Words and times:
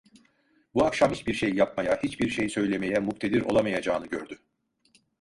Bu 0.73 0.85
akşam 0.85 1.11
hiçbir 1.11 1.33
şey 1.33 1.53
yapmaya, 1.53 1.99
hiçbir 2.03 2.29
şey 2.29 2.49
söylemeye 2.49 2.99
muktedir 2.99 3.41
olamayacağını 3.41 4.07
gördü. 4.07 4.39